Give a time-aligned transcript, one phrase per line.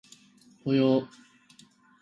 [0.63, 1.07] ぽよー